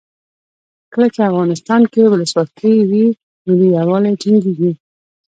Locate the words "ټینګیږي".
4.21-4.71